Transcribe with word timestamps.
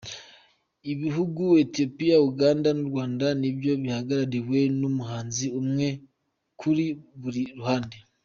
Ibihugu 0.93 1.43
Ethiopia, 1.63 2.15
Uganda 2.29 2.69
n’u 2.73 2.85
Rwanda 2.89 3.25
nibyo 3.39 3.71
bihagarariwe 3.83 4.59
n’umuhanzi 4.79 5.45
umwe 5.61 5.87
kuri 6.59 6.85
buri 7.21 7.43
ruhande. 7.57 7.97